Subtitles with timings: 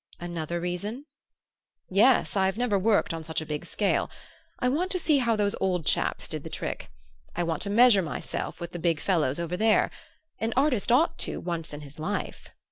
[0.19, 1.05] "Another reason?"
[1.87, 4.09] "Yes; I've never worked on such a big scale.
[4.57, 6.89] I want to see how those old chaps did the trick;
[7.35, 9.91] I want to measure myself with the big fellows over there.
[10.39, 12.49] An artist ought to, once in his life."